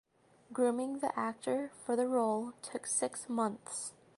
Grooming 0.51 0.97
the 0.97 1.15
actor 1.15 1.69
for 1.85 1.95
the 1.95 2.07
role 2.07 2.53
took 2.63 2.87
six 2.87 3.29
months. 3.29 3.93